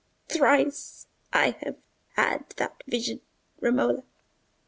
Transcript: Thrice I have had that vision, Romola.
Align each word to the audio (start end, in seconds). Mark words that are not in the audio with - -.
Thrice 0.29 1.05
I 1.31 1.51
have 1.61 1.75
had 2.15 2.55
that 2.57 2.81
vision, 2.87 3.21
Romola. 3.59 4.01